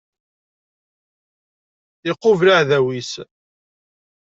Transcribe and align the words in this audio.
Iqubel 2.09 2.47
aεdaw-is. 2.55 3.11